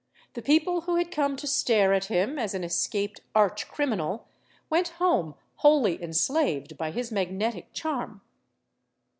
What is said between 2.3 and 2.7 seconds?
as an